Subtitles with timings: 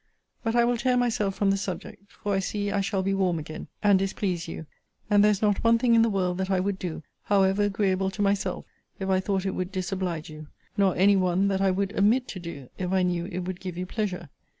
[0.43, 3.37] But I will tear myself from the subject; for I see I shall be warm
[3.37, 4.65] again and displease you
[5.11, 8.09] and there is not one thing in the world that I would do, however agreeable
[8.09, 8.65] to myself,
[8.97, 12.39] if I thought it would disoblige you; nor any one that I would omit to
[12.39, 14.29] do, if I knew it would give you pleasure.